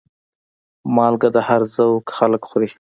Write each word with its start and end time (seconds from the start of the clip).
مالګه 0.95 1.29
د 1.35 1.37
هر 1.47 1.61
ذوق 1.75 2.05
خلک 2.17 2.41
خوري. 2.49 2.69